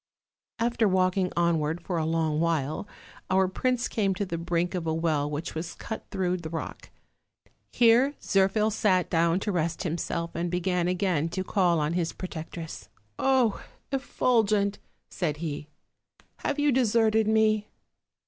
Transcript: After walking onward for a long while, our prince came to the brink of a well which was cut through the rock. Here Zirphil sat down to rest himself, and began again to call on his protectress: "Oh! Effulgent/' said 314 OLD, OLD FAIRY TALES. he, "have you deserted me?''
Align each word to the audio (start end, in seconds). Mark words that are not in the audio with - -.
After 0.57 0.87
walking 0.87 1.31
onward 1.37 1.79
for 1.79 1.99
a 1.99 2.07
long 2.07 2.39
while, 2.39 2.87
our 3.29 3.47
prince 3.47 3.87
came 3.87 4.15
to 4.15 4.25
the 4.25 4.35
brink 4.39 4.73
of 4.73 4.87
a 4.87 4.93
well 4.95 5.29
which 5.29 5.53
was 5.53 5.75
cut 5.75 6.07
through 6.09 6.37
the 6.37 6.49
rock. 6.49 6.89
Here 7.71 8.15
Zirphil 8.19 8.71
sat 8.71 9.11
down 9.11 9.39
to 9.41 9.51
rest 9.51 9.83
himself, 9.83 10.31
and 10.33 10.49
began 10.49 10.87
again 10.87 11.29
to 11.29 11.43
call 11.43 11.79
on 11.79 11.93
his 11.93 12.13
protectress: 12.13 12.89
"Oh! 13.19 13.63
Effulgent/' 13.91 14.79
said 15.11 15.37
314 15.37 15.37
OLD, 15.37 15.37
OLD 15.37 15.37
FAIRY 15.37 15.37
TALES. 15.37 15.37
he, 15.37 16.47
"have 16.47 16.57
you 16.57 16.71
deserted 16.71 17.27
me?'' 17.27 17.67